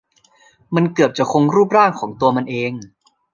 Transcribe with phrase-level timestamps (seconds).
[0.75, 2.71] มันเกือบจะคงรูปร่างของตัวมันเอง